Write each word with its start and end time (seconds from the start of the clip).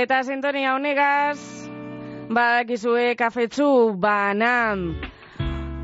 Eta 0.00 0.22
sintonia 0.24 0.70
honegaz, 0.72 1.36
badakizue 2.32 3.16
kafetzu 3.20 3.66
banam. 4.00 4.84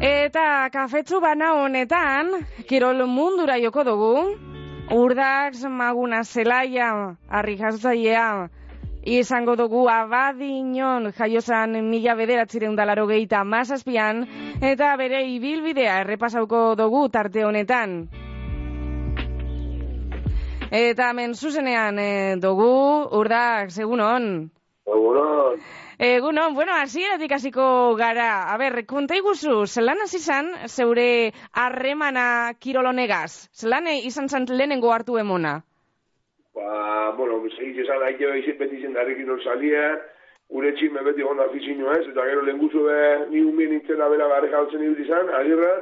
Eta 0.00 0.70
kafetzu 0.72 1.20
bana 1.20 1.50
honetan, 1.58 2.30
kirol 2.70 3.02
mundura 3.12 3.58
joko 3.60 3.84
dugu, 3.84 4.12
urdax 4.96 5.66
maguna 5.68 6.22
zelaia, 6.24 6.88
harri 7.28 7.58
jasotzailea, 7.60 8.48
izango 9.04 9.56
dugu 9.60 9.84
abadinon 9.92 11.12
jaiozan 11.18 11.76
mila 11.90 12.16
bederatzireun 12.16 12.76
dalaro 12.76 13.04
gehita 13.12 13.44
mazazpian, 13.44 14.24
eta 14.62 14.94
bere 14.96 15.26
ibilbidea 15.34 16.00
errepasauko 16.06 16.70
dugu 16.80 17.10
tarte 17.10 17.44
honetan. 17.44 18.06
Eta 20.70 21.10
hemen 21.10 21.34
zuzenean 21.34 21.98
e, 21.98 22.36
dugu, 22.42 23.06
urdak, 23.14 23.70
segunon. 23.70 24.50
Egunon. 24.86 25.60
Egunon, 25.98 26.54
bueno, 26.54 26.72
hasieratik 26.74 27.32
hasiko 27.32 27.94
gara. 27.96 28.52
A 28.52 28.56
ber, 28.58 28.84
konta 28.86 29.16
iguzu, 29.16 29.66
zelan 29.66 30.02
hasi 30.02 30.18
zan 30.18 30.50
zeure 30.66 31.32
harremana 31.52 32.54
kirolonegaz? 32.58 33.48
Zelan 33.54 33.86
eh, 33.86 34.00
izan 34.10 34.28
zan 34.28 34.46
lehenengo 34.50 34.92
hartu 34.92 35.18
emona? 35.18 35.60
Ba, 36.54 37.12
bueno, 37.16 37.40
segiz 37.56 37.78
esan 37.84 38.02
haike 38.02 38.26
behizien 38.26 38.58
beti 38.58 38.82
zen 38.82 38.94
darrekin 38.94 39.30
hor 39.30 39.42
salia, 39.44 39.88
gure 40.50 40.72
txime 40.74 41.02
beti 41.02 41.22
gonda 41.22 41.46
afizino 41.46 41.92
ez, 41.94 42.04
eta 42.10 42.26
gero 42.26 42.42
lehen 42.42 42.58
guzu 42.58 42.84
be, 42.86 43.00
ni 43.30 43.42
un 43.44 43.56
bien 43.56 43.70
nintzen 43.74 44.02
abela 44.02 44.28
barre 44.28 44.50
jautzen 44.50 44.82
ibili 44.82 45.08
zan, 45.08 45.30
agirra, 45.40 45.72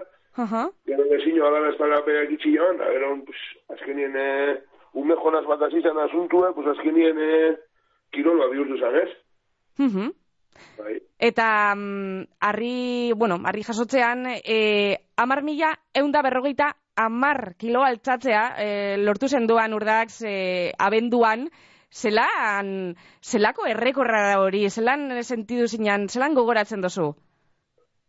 Aha. 0.45 0.69
gero 0.87 1.09
bezino 1.11 1.47
adana 1.47 1.71
ez 1.71 1.77
para 1.79 2.01
berak 2.07 2.33
itxi 2.37 2.55
joan, 2.57 2.81
eta 2.81 2.91
gero, 2.97 3.11
pues, 3.27 3.43
azkenien, 3.77 4.17
eh, 4.17 4.57
ume 4.95 5.17
jonaz 5.23 5.45
bat 5.47 5.63
hasi 5.63 5.83
zan 5.83 5.99
asuntue, 5.99 6.53
pues, 6.55 6.67
azkenien, 6.75 7.19
eh, 7.19 7.57
kirolba 8.11 8.49
bihurtu 8.53 8.79
zan, 8.79 8.97
ez? 8.97 9.11
Mhm. 9.79 10.13
Bai. 10.79 11.01
Eta 11.19 11.75
mm, 11.75 12.39
harri, 12.41 13.13
bueno, 13.17 13.41
harri 13.45 13.65
jasotzean, 13.67 14.27
e, 14.45 14.99
amar 15.17 15.43
mila 15.43 15.73
eunda 15.95 16.23
berrogeita 16.23 16.77
amar 16.95 17.57
kilo 17.59 17.83
altzatzea 17.83 18.45
e, 18.63 18.69
lortu 19.03 19.27
zenduan 19.29 19.75
urdax 19.75 20.23
e, 20.23 20.73
abenduan, 20.79 21.49
zelan, 21.91 22.95
zelako 23.23 23.67
errekorra 23.71 24.39
hori, 24.43 24.67
zelan 24.71 25.11
sentidu 25.23 25.67
zinan, 25.67 26.09
zelan 26.09 26.35
gogoratzen 26.35 26.83
dozu? 26.83 27.13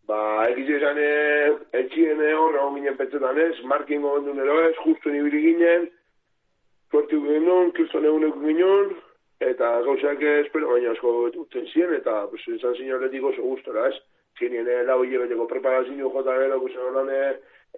Ba, 0.10 0.46
egiz 0.52 0.68
esan, 0.78 0.98
eh, 1.02 1.52
etxien 1.82 2.22
eh, 2.22 2.34
horre 2.38 2.62
hon 2.62 2.76
ginen 2.78 2.98
petzetan 2.98 3.40
ez, 3.42 3.56
markin 3.66 4.04
gogendun 4.06 4.42
ero 4.42 4.60
ez, 4.68 4.74
justu 4.84 5.14
nibili 5.14 5.42
ginen, 5.48 5.88
suertu 6.96 7.20
ginen, 7.24 7.72
kriston 7.76 8.08
eguneko 8.08 8.40
ginen, 8.40 8.94
eta 9.44 9.72
gauzak 9.84 10.22
espero 10.40 10.72
baina 10.72 10.94
asko 10.94 11.14
duten 11.34 11.68
ziren, 11.74 11.98
eta 12.00 12.26
pues, 12.32 12.44
esan 12.56 12.76
zinarletik 12.80 13.24
oso 13.32 13.44
gustora 13.44 13.90
ez. 13.90 13.98
Zinien, 14.40 14.68
eh, 14.68 14.84
lau 14.88 15.02
hilabeteko 15.04 15.48
preparazio 15.48 16.12
jota 16.12 16.36
gero, 16.40 16.60
pues, 16.62 16.76
holan, 16.76 17.10
eh, 17.12 17.34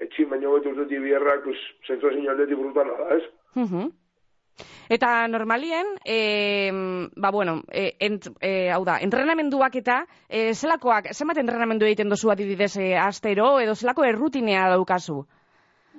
etxin 0.05 0.29
baino 0.29 0.55
betu 0.55 0.73
urtetik 0.73 1.01
bierrak, 1.01 1.43
pues, 1.45 1.57
zentzu 1.87 2.13
zinarletik 2.13 2.57
brutala 2.57 2.97
da 2.97 3.15
ez. 3.17 3.23
Mhm. 3.55 3.89
Eta 4.89 5.27
normalien, 5.27 5.85
e, 6.05 6.71
ba 7.15 7.29
bueno, 7.29 7.61
e, 7.69 7.97
ent, 7.99 8.29
e, 8.41 8.71
hau 8.71 8.83
da, 8.85 8.95
entrenamenduak 9.03 9.75
eta 9.75 9.97
e, 10.29 10.53
zelakoak, 10.55 11.11
zenbat 11.13 11.37
entrenamendu 11.37 11.85
egiten 11.85 12.09
dozu 12.09 12.31
adibidez 12.31 12.77
e, 12.77 12.95
astero, 12.95 13.59
edo 13.59 13.75
zelako 13.75 14.05
errutinea 14.07 14.69
daukazu? 14.71 15.25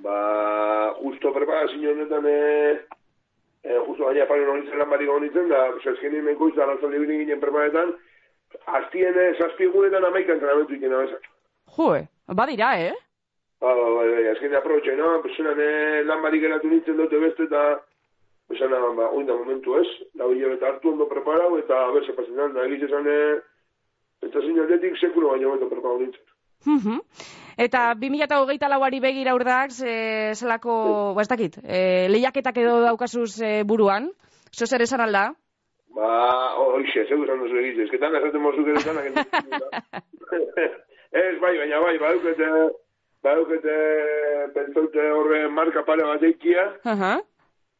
Ba, 0.01 0.95
justo 1.01 1.31
preparazio 1.33 1.91
honetan, 1.91 2.25
eh, 2.27 2.79
eh, 3.69 3.81
justo 3.87 4.05
baina 4.05 4.25
pare 4.25 4.47
honitzen 4.49 4.81
lan 4.81 4.89
barik 4.89 5.11
honitzen, 5.15 5.49
da, 5.49 5.65
zezkenien 5.83 6.25
menko 6.25 6.49
izan 6.49 6.65
arantzan 6.65 6.95
libri 6.95 7.19
ginen 7.21 7.43
preparetan, 7.43 7.93
aztien 8.79 9.17
eh, 9.17 9.35
zazpiegunetan 9.37 10.09
amaika 10.09 10.33
entrenamentu 10.33 10.75
iken 10.75 10.97
abezak. 10.97 11.29
Joe, 11.77 12.01
badira, 12.41 12.73
eh? 12.87 12.95
Ba, 13.61 13.75
ba, 13.75 13.85
ba, 13.85 14.07
ba, 14.09 14.25
azken 14.33 14.57
aprobetxai, 14.57 14.97
no? 14.97 15.13
Pesunan 15.25 15.61
eh, 15.61 16.01
lan 16.09 16.25
barik 16.25 16.45
geratu 16.47 16.71
nintzen 16.71 16.97
dute 16.97 17.21
beste 17.21 17.47
eta 17.49 17.63
Esan, 18.49 18.71
ba, 18.97 19.11
oinda 19.13 19.35
momentu 19.37 19.75
ez, 19.77 19.85
lau 20.17 20.31
hilabete 20.33 20.65
hartu 20.65 20.89
ondo 20.89 21.05
preparau, 21.05 21.51
eta 21.61 21.83
berse 21.93 22.15
pasetan, 22.17 22.55
da 22.55 22.63
egiz 22.65 22.87
esan, 22.87 23.05
eh, 23.05 23.35
eta 24.25 24.41
zin 24.41 24.57
aldetik 24.63 24.97
sekulo 24.97 25.35
baino 25.35 25.51
beto 25.53 25.69
preparau 25.69 25.99
nintzen. 25.99 26.25
Eta 27.59 27.91
2008 27.99 28.69
lauari 28.71 29.01
begira 29.03 29.33
urdak, 29.35 29.73
e, 29.83 30.31
zelako, 30.31 31.13
ba, 31.15 31.25
ez 31.25 31.27
dakit, 31.27 31.57
e, 31.59 32.07
lehiaketak 32.07 32.61
edo 32.61 32.77
daukazuz 32.85 33.41
e, 33.43 33.49
buruan, 33.67 34.07
zo 34.55 34.65
zer 34.65 34.85
esan 34.85 35.03
alda? 35.03 35.25
Ba, 35.97 36.07
hoxe, 36.55 37.03
zeu 37.09 37.19
esan 37.25 37.43
duzu 37.43 37.59
egiz, 37.59 37.75
ez, 37.83 37.89
ketan 37.91 38.15
esaten 38.15 38.45
mozu 38.45 38.63
gero 38.63 38.79
esan, 38.79 38.95
Ez, 41.09 41.35
bai, 41.43 41.53
baina 41.57 41.83
bai, 41.83 41.95
badukete, 41.99 42.49
badukete, 43.27 43.77
pentsaute 44.55 45.11
horre 45.19 45.45
marka 45.51 45.83
pare 45.83 46.07
bat 46.07 46.23
eikia, 46.23 46.67
Aha. 46.93 47.13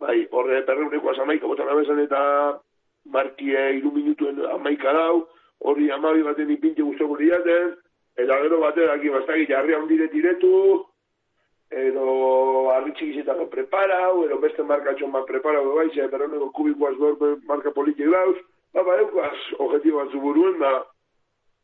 bai, 0.04 0.18
horre 0.32 0.64
perreuneko 0.68 1.16
amaika 1.24 1.48
botan 1.48 1.70
abesan 1.72 2.04
eta 2.04 2.22
markie 3.06 3.70
iru 3.78 3.94
minutuen 3.96 4.44
amaika 4.60 4.92
dau, 4.98 5.28
horri 5.64 5.88
amabi 5.94 6.26
baten 6.26 6.52
ipintxe 6.58 6.84
guztoko 6.84 7.16
diaten, 7.22 7.78
eta 8.18 8.38
gero 8.44 8.60
batera, 8.60 8.94
aki 8.94 9.10
bastaki 9.10 9.48
jarri 9.50 9.76
handire 9.76 10.08
diretu, 10.14 10.54
edo 11.70 12.70
harri 12.74 12.94
txikizetako 12.98 13.48
preparau, 13.52 14.24
edo 14.26 14.40
beste 14.42 14.64
markatxon 14.64 15.12
bat 15.14 15.28
preparau, 15.30 15.66
bai, 15.76 15.90
ze 15.94 16.08
perreuneko 16.10 16.52
kubikoaz 16.52 16.96
dor 16.98 17.38
marka 17.48 17.72
politik 17.76 18.10
dauz, 18.10 18.38
ba, 18.74 18.84
ba, 18.84 18.98
eukaz, 19.04 19.38
objetibo 19.60 20.02
batzu 20.02 20.22
buruen, 20.24 20.58
da, 20.60 20.80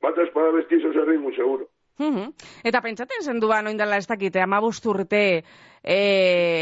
bat 0.05 0.21
espada 0.21 0.53
besti 0.53 0.81
zo 0.81 0.93
zerrein 0.93 1.21
mu 1.21 1.33
seguro. 1.33 1.67
Mhm. 1.97 2.33
Eta 2.63 2.81
pentsaten 2.81 3.23
zenduan 3.23 3.67
oindala 3.67 3.97
ez 3.97 4.07
dakite, 4.07 4.41
amabost 4.41 4.85
urte, 4.85 5.43
e, 5.81 5.97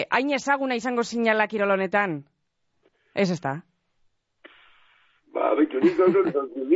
hain 0.10 0.32
ezaguna 0.32 0.76
izango 0.76 1.04
zinala 1.04 1.48
kirolonetan? 1.48 2.22
Ez 3.16 3.32
ez 3.32 3.42
da? 3.42 3.58
Ba, 5.34 5.56
bitu, 5.58 5.82
nik 5.82 6.00
esan 6.00 6.50
zu, 6.54 6.68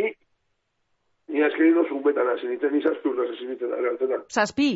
ni, 1.27 1.43
azkenin 1.43 1.77
oso 1.77 1.95
unbetan 1.95 2.27
hasi 2.33 2.47
nintzen, 2.47 2.73
ni 2.73 2.81
zazpi 2.81 3.09
urtaz 3.09 3.29
hasi 3.31 3.47
nintzen, 3.47 3.73
realtetan. 3.85 4.23
Zazpi? 4.29 4.69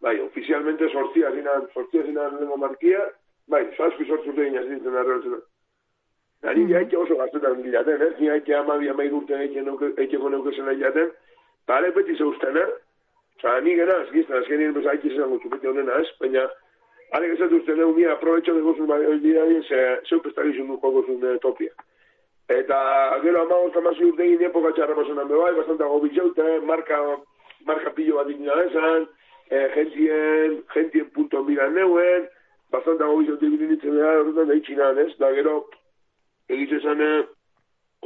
Bai, 0.00 0.16
ofizialmente 0.20 0.88
sortzia 0.92 1.30
zinan, 1.34 1.68
sortzia 1.74 2.02
zinan 2.06 2.40
lengo 2.40 2.56
markia, 2.56 3.04
bai, 3.48 3.64
zazpi 3.76 4.06
sortzu 4.06 4.32
urte 4.32 4.48
gina 4.48 4.64
zintzen, 4.66 4.96
realtetan. 4.96 5.44
Da, 6.42 6.52
ni 6.52 6.64
mm 6.64 6.98
oso 7.00 7.16
gaztetan 7.16 7.62
bilaten, 7.62 8.02
eh? 8.02 8.12
Ni 8.20 8.28
haike 8.28 8.54
amabi 8.54 8.88
amair 8.88 9.14
urte 9.14 9.38
eiteko 9.38 10.28
neukezen 10.28 10.68
jaten, 10.80 11.14
eta 11.64 11.76
ale 11.76 11.92
beti 11.96 12.16
zeuzten, 12.16 12.56
eh? 12.56 12.68
Osa, 13.36 13.60
ni 13.60 13.74
gena, 13.76 13.96
azkizten, 14.02 14.36
azkenien 14.38 14.72
bez 14.72 14.86
haike 14.86 15.10
zen 15.12 15.30
gutxu 15.30 15.48
beti 15.52 15.68
honena, 15.68 15.98
ez? 16.00 16.08
Baina, 16.20 16.46
ale 17.16 17.28
gezatu 17.32 17.60
usten, 17.60 17.80
eh, 17.80 17.92
mira, 17.96 18.12
aprovecho 18.12 18.54
de 18.54 18.60
gozun 18.60 18.86
bai, 18.86 19.04
hori 19.06 19.20
dira, 19.20 19.44
ze, 19.68 19.82
zeu 20.08 20.20
pestagizun 20.20 20.68
du 20.72 20.78
jogozun 20.82 21.24
eh, 21.24 21.38
topia. 21.40 21.72
Eta, 22.48 22.78
gero, 23.22 23.42
amagoz 23.42 23.72
tamazi 23.74 24.04
urte 24.06 24.22
egin 24.22 24.44
epoka 24.46 24.70
txarra 24.76 24.94
pasanan 24.94 25.26
bebai, 25.26 25.50
bastante 25.56 25.82
agobitzeute, 25.82 26.44
marka, 26.62 26.98
marka 27.66 27.90
pillo 27.96 28.20
bat 28.20 28.28
ikina 28.30 28.58
esan, 28.68 29.06
eh, 29.50 29.66
gentien, 29.74 30.60
gentien 30.74 31.08
punto 31.10 31.42
miran 31.42 31.74
neuen, 31.74 32.28
bastante 32.70 33.02
agobitzeute 33.02 33.48
egin 33.50 33.72
nintzen 33.72 33.98
da, 33.98 34.12
horretan 34.20 34.46
da 34.46 34.58
itxinan, 34.60 35.00
ez? 35.02 35.10
Da, 35.18 35.32
gero, 35.34 35.56
egiz 36.46 36.70
esan, 36.78 37.02
eh, 37.02 37.24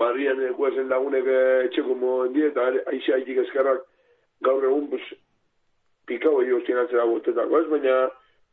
kuadrian 0.00 0.40
eh, 0.40 0.54
kuezen 0.56 0.88
lagunek 0.88 1.28
eh, 1.28 1.66
etxeko 1.66 1.98
moen 2.00 2.32
die, 2.32 2.46
eta 2.48 2.70
aixe 2.94 3.12
haitik 3.12 3.42
eskerrak 3.44 3.84
gaur 4.40 4.64
egun, 4.64 4.88
pues, 4.88 5.04
pikau 6.08 6.38
egin 6.40 6.56
hostien 6.56 6.80
atzera 6.80 7.04
botetako, 7.04 7.60
ez? 7.60 7.68
Baina, 7.74 7.98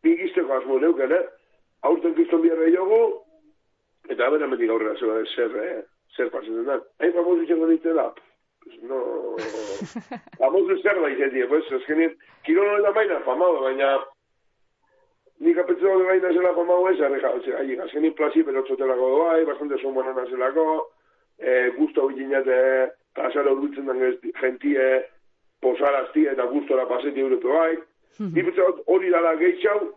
nik 0.03 0.27
izteko 0.27 0.59
asmo 0.59 0.81
neuken, 0.83 1.15
eh? 1.15 1.23
Aurten 1.87 2.19
kriston 2.19 2.43
biarra 2.43 2.67
jogu, 2.75 2.99
eta 4.17 4.31
bera 4.33 4.49
metik 4.49 4.73
aurrera 4.73 4.97
zeba 4.97 5.21
zer, 5.35 5.55
eh? 5.61 5.81
zer 6.15 6.31
pasatzen 6.33 6.65
da. 6.65 6.79
Hain 6.99 7.13
famoso 7.13 7.45
itxengo 7.45 7.69
ditzen 7.69 7.97
da? 8.01 8.09
No... 8.89 8.99
famoso 10.41 10.77
zer 10.81 11.01
da 11.01 11.09
izetie, 11.13 11.47
pues, 11.51 11.65
azkenien, 11.79 12.15
kirolo 12.47 12.79
eta 12.81 12.93
maina 12.97 13.19
famado, 13.25 13.61
baina 13.67 13.91
nik 15.45 15.59
apetzen 15.61 15.99
dut 15.99 16.07
gaina 16.09 16.31
zela 16.33 16.55
famado 16.57 16.87
ez, 16.89 16.97
arreja, 17.05 17.33
hain, 17.59 17.83
azkenien 17.85 18.15
plazi 18.17 18.41
berotzotelako 18.47 19.11
doai, 19.13 19.43
bastante 19.45 19.77
son 19.81 19.93
buena 19.93 20.15
nazelako, 20.17 20.65
eh, 21.37 21.69
gusto 21.77 22.07
bitinate, 22.09 22.57
pasara 23.13 23.53
urbitzen 23.53 23.85
den 23.85 24.33
gentie, 24.41 24.89
posarazti 25.61 26.25
eta 26.33 26.49
gustora 26.49 26.87
paseti 26.89 27.21
europe 27.21 27.53
bai. 27.53 27.77
Nik 28.33 28.49
uste 28.49 28.65
dut 28.65 28.83
hori 28.89 29.13
dala 29.13 29.37
gehiago, 29.37 29.93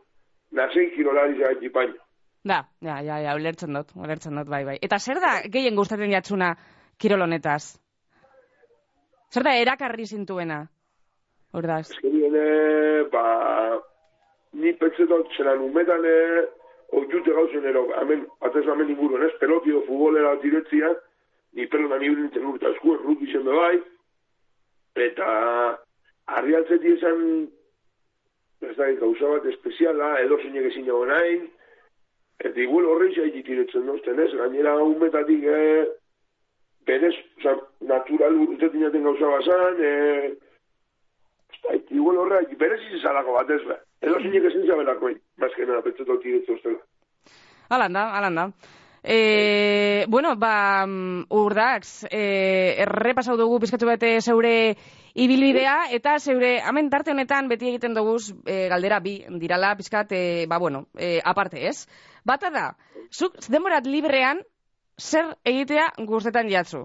nazen 0.53 0.93
kirolari 0.93 1.41
zaitik 1.41 1.73
baino. 1.73 1.97
Da, 2.45 2.63
ja, 2.81 3.03
ja, 3.05 3.19
ja, 3.21 3.35
ulertzen 3.37 3.75
dut, 3.77 3.91
ulertzen 4.01 4.39
dut, 4.39 4.49
bai, 4.49 4.63
bai. 4.65 4.79
Eta 4.81 4.97
zer 4.99 5.21
da 5.21 5.33
gehien 5.53 5.77
gustatzen 5.77 6.13
jatzuna 6.13 6.55
kirolonetaz? 7.01 7.77
Zer 9.31 9.45
da 9.45 9.53
erakarri 9.61 10.07
zintuena? 10.07 10.63
Hordaz. 11.53 11.91
Ezkerien, 11.91 12.39
eh, 12.41 13.05
ba, 13.13 13.25
ni 14.53 14.73
pentsa 14.81 15.05
dut 15.11 15.37
zelan 15.37 15.67
umetan, 15.67 16.05
eh, 16.07 16.47
oitute 16.97 17.37
gauzen 17.37 17.69
ero, 17.69 17.85
hemen, 18.01 18.25
atez 18.41 18.65
hemen 18.65 18.89
inguruen, 18.89 19.29
ez, 19.29 19.37
pelotio, 19.39 19.85
futbolera 19.87 20.35
diretzia, 20.43 20.95
ni 21.53 21.67
pelota 21.67 21.99
ni 21.99 22.09
urintzen 22.09 22.47
urta 22.47 22.73
esku, 22.73 22.97
errut 22.97 23.23
izen 23.29 23.45
bai, 23.45 23.77
eta 24.97 25.31
harri 26.27 26.57
altzeti 26.57 26.97
esan, 26.97 27.23
ez 28.65 28.77
da, 28.77 28.91
gauza 29.05 29.37
bat 29.37 29.47
espeziala, 29.53 30.15
edo 30.25 30.41
zeinek 30.41 30.71
ezin 30.73 30.89
dago 30.89 31.05
nahi, 31.07 31.41
eta 32.41 32.61
igual 32.61 32.87
horreiz 32.89 33.17
haitik 33.19 33.47
tiretzen 33.47 33.87
dozten 33.87 34.21
ez, 34.25 34.31
gainera 34.37 34.77
humetatik, 34.83 35.45
eh, 35.45 35.85
berez, 36.89 37.15
oza, 37.39 37.57
natural 37.93 38.39
urtetin 38.47 38.87
jaten 38.87 39.05
gauza 39.09 39.33
bazan, 39.35 39.83
eh, 39.85 40.33
ez 41.75 41.83
igual 41.91 42.19
horreiz, 42.25 42.49
berez 42.59 42.81
izalako 42.99 43.37
bat 43.39 43.51
ez, 43.51 43.63
be. 43.69 43.77
edo 44.01 44.21
zeinek 44.21 44.45
ezin 44.49 44.67
zabelako, 44.67 45.11
bazkena, 45.39 45.83
petzeto 45.85 46.17
tiretzen 46.23 46.55
ustela. 46.55 46.79
Alanda, 47.69 48.07
alanda. 48.19 48.49
E, 49.03 50.05
bueno, 50.09 50.37
ba, 50.37 50.85
mm, 50.87 51.25
urdax, 51.31 52.05
e, 52.11 52.77
errepasau 52.85 53.37
dugu 53.37 53.61
pizkatu 53.61 53.87
bete 53.89 54.21
zeure 54.21 54.77
ibilbidea, 55.15 55.89
eta 55.97 56.19
zeure, 56.19 56.61
hamen 56.61 56.91
tarte 56.91 57.15
honetan 57.15 57.49
beti 57.49 57.71
egiten 57.71 57.95
dugu 57.97 58.19
e, 58.45 58.69
galdera 58.69 59.01
bi 59.01 59.25
dirala 59.41 59.75
pizkat, 59.77 60.13
e, 60.13 60.47
ba, 60.47 60.59
bueno, 60.59 60.87
e, 60.99 61.21
aparte, 61.25 61.67
ez? 61.67 61.89
Bata 62.25 62.51
da, 62.51 62.67
zuk 63.11 63.41
demorat 63.49 63.87
librean 63.87 64.45
zer 65.01 65.33
egitea 65.45 65.93
guztetan 66.05 66.51
jatzu? 66.53 66.85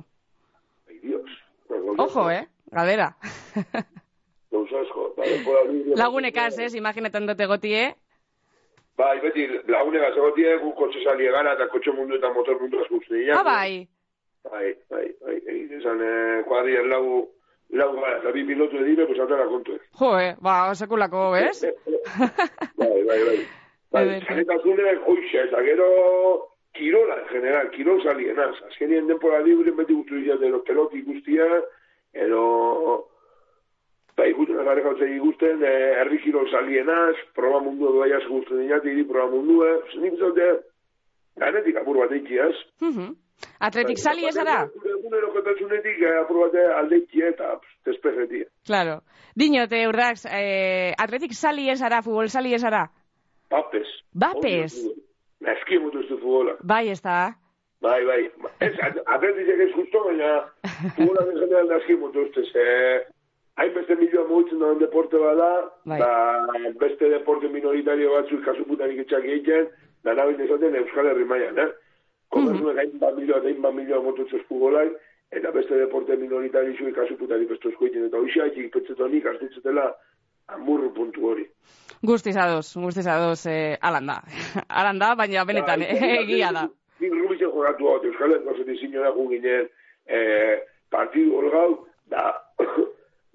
Ai, 0.87 0.99
Dios. 1.03 1.29
Ojo, 1.97 2.29
eh? 2.31 2.47
Galdera. 2.71 3.15
Gauza 4.51 4.81
asko. 4.81 5.13
Lagunekaz, 5.99 6.57
ez? 6.59 6.73
Imaginetan 6.75 7.27
dute 7.27 7.45
gotie. 7.45 7.95
Bai, 8.95 9.19
beti 9.19 9.43
lagune 9.67 9.99
gazegotie, 9.99 10.55
gu 10.61 10.71
kotxe 10.77 11.01
salie 11.03 11.31
gara 11.31 11.53
eta 11.57 11.67
kotxe 11.67 11.91
mundu 11.91 12.15
eta 12.15 12.31
motor 12.31 12.59
mundu 12.61 12.79
azkusten 12.79 13.17
dira. 13.19 13.39
Ah, 13.39 13.43
bai. 13.43 13.87
Bai, 14.47 14.69
bai, 14.89 15.07
bai. 15.25 15.35
Egin 15.51 15.81
esan, 15.81 15.99
eh, 15.99 16.43
kuadrien 16.47 16.87
lau, 16.87 17.25
lau 17.75 17.89
gara, 17.97 18.21
eta 18.21 18.31
bi 18.31 18.45
pilotu 18.47 18.79
edire, 18.79 19.07
pues 19.09 19.19
atara 19.19 19.47
kontu 19.51 19.75
ez. 19.75 19.81
Jo, 19.99 20.13
eh? 20.19 20.31
Ba, 20.39 20.73
sekulako, 20.79 21.25
ez? 21.35 21.65
bai, 22.79 22.97
bai, 23.11 23.21
bai. 23.29 23.37
Bai, 23.95 24.01
zanetazune, 24.27 24.89
hoxe, 25.07 25.39
eta 25.45 25.61
gero 25.63 25.85
kirola, 26.75 27.15
en 27.21 27.27
general, 27.29 27.69
kirol 27.71 28.01
salienaz. 28.03 28.57
Azkenien 28.67 29.07
denpora 29.07 29.39
libre 29.39 29.71
beti 29.71 29.95
guztu 29.95 30.17
dira, 30.19 30.35
de 30.35 30.49
los 30.49 30.63
peloti 30.67 31.01
guztia, 31.01 31.45
edo... 32.11 32.41
Bai, 34.15 34.29
guztien 34.31 34.59
agare 34.61 34.81
gautzei 34.81 35.09
ikusten, 35.17 35.63
eh, 35.63 35.91
herri 35.99 36.21
kirol 36.23 36.47
salienaz, 36.47 37.15
proba 37.35 37.59
mundu 37.59 37.89
edo 37.89 37.99
baiaz 37.99 38.23
guztien 38.29 38.61
dira, 38.63 38.79
iri 38.87 39.03
proba 39.09 39.27
mundu, 39.33 39.59
eh? 39.67 39.75
Nik 39.99 40.15
zaute, 40.19 40.47
ganetik 41.43 41.75
apur 41.81 41.99
bat 41.99 42.11
eitxiaz. 42.15 42.55
Mhm. 42.81 43.13
Atletik 43.59 43.99
sali 43.99 44.27
ez 44.29 44.35
da? 44.35 44.61
Egunero 44.91 45.31
kotatzunetik 45.33 45.99
eh, 45.99 46.13
apur 46.21 46.45
bat 46.45 46.55
aldeitxia 46.79 47.31
eta 47.33 47.55
pff, 47.59 47.73
despejetia. 47.89 48.47
Claro. 48.67 49.01
Dinote, 49.35 49.81
urdax, 49.89 50.25
eh, 50.31 50.93
atletik 51.05 51.35
sali 51.35 51.69
ez 51.69 51.81
ara, 51.83 52.01
futbol 52.05 52.29
sali 52.29 52.53
ez 52.55 52.63
ara? 52.63 52.85
Bapes. 53.51 53.89
Bapes? 54.13 54.77
Naski 55.43 55.79
mutu 55.83 55.99
ez 55.99 56.07
du 56.07 56.17
futbola. 56.21 56.55
Bai, 56.63 56.87
ez 56.89 57.01
da. 57.01 57.35
Bai, 57.83 57.99
bai. 58.07 58.21
Ez, 58.63 58.71
atletizek 59.03 59.59
ez 59.67 59.71
justo, 59.75 60.05
baina 60.07 60.31
futbola 60.95 61.27
en 61.27 61.39
general 61.43 61.67
naski 61.73 61.99
mutu 61.99 62.23
ez 62.31 62.47
eh, 62.55 63.03
hainbeste 63.61 63.95
milioa 63.95 64.27
mugitzen 64.27 64.59
duen 64.59 64.79
deporte 64.79 65.19
bada, 65.19 65.49
Bai. 65.87 65.99
ba, 65.99 66.11
beste 66.81 67.09
deporte 67.11 67.49
minoritario 67.51 68.11
batzuk 68.15 68.43
kasuputanik 68.45 69.03
etxak 69.05 69.27
egiten, 69.31 69.69
da 70.03 70.15
nabin 70.17 70.41
esaten 70.45 70.75
Euskal 70.81 71.09
Herri 71.11 71.27
mailan, 71.29 71.61
eh? 71.63 71.69
Komerzuek 72.35 72.81
hainbat 72.83 73.15
milioa 73.19 73.39
eta 73.39 73.51
hainbat 73.51 73.77
milioa 73.77 74.01
mototzez 74.03 74.41
futbolai, 74.49 74.89
eta 75.31 75.51
beste 75.55 75.79
deporte 75.79 76.17
minoritario 76.19 76.75
zuen 76.77 76.93
kasuputanik 76.97 77.49
besto 77.53 77.71
egiten, 77.71 78.09
eta 78.09 78.19
hoxe 78.19 78.43
haitxik 78.43 78.71
petzetonik 78.73 79.31
astutzetela 79.31 79.87
amurru 80.55 80.91
puntu 80.93 81.29
hori. 81.31 81.47
Guztiz 82.05 82.35
ados, 82.37 82.75
guztiz 82.75 83.07
ados, 83.07 83.45
eh, 83.47 83.77
alanda. 83.81 84.19
alanda, 84.67 85.13
baina 85.21 85.45
benetan, 85.47 85.85
Bai, 85.85 85.95
eh, 85.95 86.17
egia 86.25 86.51
da. 86.51 86.67
Nik 86.99 87.11
rubitzen 87.15 87.51
jogatu 87.51 87.87
hau, 87.87 87.99
Euskal 88.03 88.35
Herriko 88.35 88.57
zetin 88.59 88.77
zinora 88.83 89.15
gu 89.15 89.29
ginen 89.31 89.69
eh, 90.05 90.59
partidu 90.91 91.39
holgau, 91.39 91.85
da, 92.11 92.33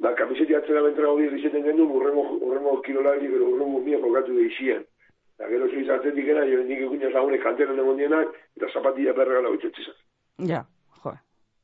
da 0.00 0.14
kamiseti 0.16 0.54
atzera 0.56 0.82
bentra 0.82 1.10
hori 1.10 1.26
egiten 1.28 1.62
genuen, 1.64 1.90
urrengo, 1.96 2.22
urrengo 2.40 2.80
kirolari, 2.82 3.28
gero 3.28 3.50
urrengo 3.52 3.80
mia 3.84 3.98
jokatu 4.00 4.34
da 4.34 4.46
isien. 4.46 4.84
Da, 5.38 5.48
gero 5.48 5.68
zuiz 5.68 5.88
atzetik 5.88 6.28
era, 6.28 6.44
jo 6.48 6.62
nik 6.64 6.80
egun 6.86 7.00
lagune 7.12 7.38
kanteran 7.40 7.78
egon 7.78 7.96
dienak, 7.96 8.32
eta 8.56 8.68
zapatilla 8.72 9.14
perra 9.14 9.34
gala 9.40 9.50
bitxetxizan. 9.56 9.94
Ja, 10.48 10.64
jo. 11.04 11.12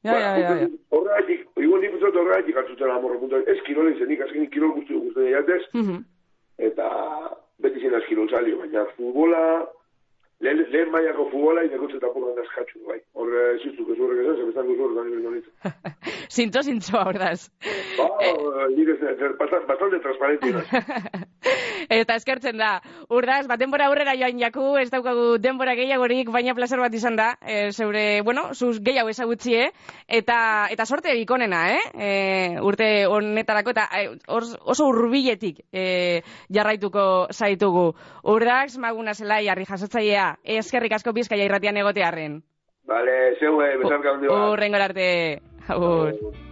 Ja, 0.04 0.18
ja, 0.20 0.36
ja, 0.38 0.54
ja. 0.62 0.68
Horregatik, 0.90 1.46
igual 1.56 1.80
nik 1.80 1.96
utzot 1.96 2.16
horregatik 2.16 2.56
hartzuten 2.56 2.90
amorro 2.90 3.18
puntu. 3.20 3.40
Ez 3.46 3.58
kirol 3.66 3.90
izan, 3.92 4.08
nik 4.08 4.20
azkenik 4.20 4.52
kirol 4.52 4.72
guztu 4.76 5.00
guztu 5.00 5.26
jatez, 5.28 5.62
Mhm. 5.74 5.96
eta 6.58 6.88
beti 7.58 7.80
zen 7.80 7.94
azkirol 7.94 8.28
salio, 8.30 8.58
baina 8.58 8.84
futbola, 8.96 9.66
lehen, 10.40 10.64
lehen 10.72 10.90
mailako 10.92 11.28
futbola, 11.30 11.64
inekotze 11.66 12.00
tapuran 12.02 12.40
askatxu, 12.42 12.80
bai. 12.88 12.98
Horre, 13.18 13.44
ziztuk 13.62 13.90
ez 13.92 13.98
horrek 14.00 14.22
esan, 14.24 14.38
zebestan 14.42 14.68
guztu 14.70 14.86
horretan 14.86 15.10
nire 15.10 15.22
nonitzen. 15.24 15.52
Zintzo, 16.36 16.62
zintzo, 16.68 16.98
ordaz. 17.12 17.48
Ba, 17.98 18.08
nire 18.74 18.98
bastante 19.40 20.02
transparentia. 20.06 20.64
Eta 21.88 22.16
eskertzen 22.16 22.58
da. 22.58 22.80
Urdaz, 23.10 23.46
bat 23.46 23.60
denbora 23.60 23.86
aurrera 23.86 24.14
joan 24.18 24.38
jaku, 24.40 24.76
ez 24.80 24.88
daukagu 24.90 25.38
denbora 25.38 25.74
gehiagorik, 25.78 26.30
baina 26.34 26.54
placer 26.54 26.80
bat 26.80 26.94
izan 26.94 27.16
da. 27.16 27.36
E, 27.42 27.70
zeure, 27.72 28.22
bueno, 28.22 28.48
zuz 28.54 28.80
gehiago 28.82 29.08
ezagutzie, 29.12 29.70
eta, 30.08 30.38
eta 30.70 30.86
sorte 30.86 31.14
ikonena, 31.20 31.62
eh? 31.74 31.80
E, 31.94 32.10
urte 32.60 33.06
honetarako, 33.06 33.70
eta 33.70 33.88
os- 34.28 34.56
oso 34.64 34.86
urbiletik 34.88 35.62
e, 35.72 36.22
jarraituko 36.52 37.28
zaitugu. 37.32 37.94
Urdax, 38.22 38.78
maguna 38.78 39.14
zelai, 39.14 39.46
harri 39.48 39.64
jasotzailea, 39.64 40.36
eskerrik 40.58 40.92
asko 40.92 41.12
bizkaia 41.12 41.44
irratian 41.44 41.76
egotearren. 41.76 42.42
Vale, 42.86 43.34
zeue, 43.40 43.76
bezarka 43.82 44.12
hondi 44.12 44.28
bat. 44.30 44.50
Urrengor 44.52 44.80
arte. 44.90 45.06
Agur. 45.68 46.45